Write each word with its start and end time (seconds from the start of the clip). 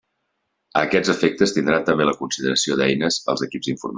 A 0.79 0.81
aquests 0.85 1.11
efectes 1.13 1.53
tindran 1.57 1.85
també 1.91 2.09
la 2.11 2.17
consideració 2.23 2.79
d'eines 2.81 3.23
els 3.35 3.47
equips 3.49 3.73
informàtics. 3.75 3.89